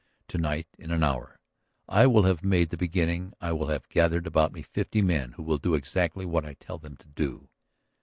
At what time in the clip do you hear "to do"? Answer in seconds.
6.97-7.49